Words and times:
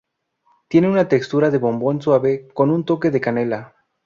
Tienen 0.67 0.89
una 0.89 1.07
textura 1.07 1.51
de 1.51 1.59
bombón 1.59 2.01
suave 2.01 2.47
con 2.55 2.71
un 2.71 2.85
toque 2.85 3.11
de 3.11 3.21
canela. 3.21 3.75